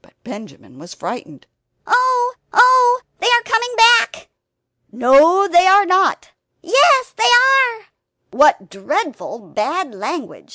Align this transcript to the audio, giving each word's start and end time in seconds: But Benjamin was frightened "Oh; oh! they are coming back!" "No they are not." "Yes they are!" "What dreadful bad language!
But 0.00 0.12
Benjamin 0.22 0.78
was 0.78 0.94
frightened 0.94 1.48
"Oh; 1.88 2.34
oh! 2.52 3.00
they 3.18 3.26
are 3.26 3.42
coming 3.44 3.70
back!" 3.76 4.28
"No 4.92 5.48
they 5.48 5.66
are 5.66 5.84
not." 5.84 6.30
"Yes 6.62 7.12
they 7.16 7.24
are!" 7.24 7.86
"What 8.30 8.70
dreadful 8.70 9.40
bad 9.40 9.92
language! 9.92 10.50